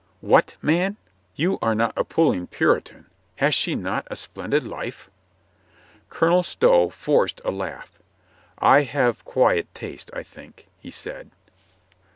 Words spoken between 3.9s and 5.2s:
a splendid life?"